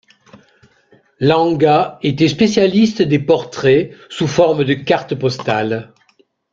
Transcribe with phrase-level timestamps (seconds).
[1.19, 5.93] Langa était spécialiste des portraits sous forme de cartes postales.